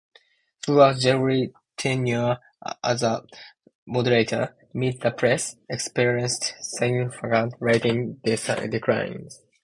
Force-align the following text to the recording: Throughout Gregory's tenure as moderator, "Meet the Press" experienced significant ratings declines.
Throughout 0.65 0.99
Gregory's 0.99 1.51
tenure 1.77 2.39
as 2.83 3.03
moderator, 3.85 4.55
"Meet 4.73 5.01
the 5.01 5.11
Press" 5.11 5.57
experienced 5.69 6.55
significant 6.59 7.53
ratings 7.59 8.15
declines. 8.23 9.41